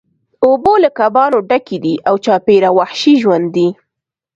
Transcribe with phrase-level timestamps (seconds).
[0.45, 3.67] اوبه له کبانو ډکې دي او چاپیره وحشي ژوند دی